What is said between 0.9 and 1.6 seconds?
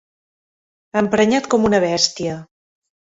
Emprenyat